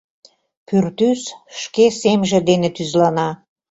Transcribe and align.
Пӱртӱс 0.67 1.21
шке 1.61 1.85
семже 2.01 2.39
дене 2.49 2.69
тӱзлана. 2.75 3.29